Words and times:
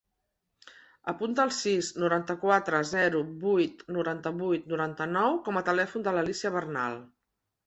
Apunta 1.11 1.43
el 1.47 1.51
sis, 1.57 1.89
noranta-quatre, 2.03 2.79
zero, 2.93 3.21
vuit, 3.45 3.85
noranta-vuit, 3.99 4.67
noranta-nou 4.73 5.39
com 5.49 5.61
a 5.61 5.65
telèfon 5.69 6.09
de 6.11 6.17
l'Alícia 6.19 6.53
Bernal. 6.59 6.99